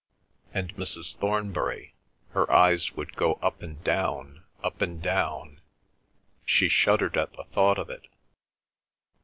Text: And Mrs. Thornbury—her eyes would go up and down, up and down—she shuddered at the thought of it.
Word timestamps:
And 0.51 0.75
Mrs. 0.77 1.15
Thornbury—her 1.17 2.51
eyes 2.51 2.93
would 2.93 3.15
go 3.15 3.35
up 3.35 3.61
and 3.61 3.83
down, 3.83 4.43
up 4.63 4.81
and 4.81 4.99
down—she 4.99 6.69
shuddered 6.69 7.17
at 7.17 7.33
the 7.33 7.43
thought 7.43 7.77
of 7.77 7.91
it. 7.91 8.07